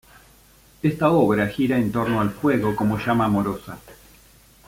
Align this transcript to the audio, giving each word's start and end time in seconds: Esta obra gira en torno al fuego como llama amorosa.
Esta 0.81 1.11
obra 1.11 1.47
gira 1.47 1.77
en 1.77 1.91
torno 1.91 2.21
al 2.21 2.31
fuego 2.31 2.75
como 2.75 2.97
llama 2.97 3.25
amorosa. 3.25 3.77